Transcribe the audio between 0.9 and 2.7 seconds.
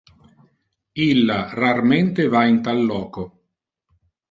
Illa rarmente va in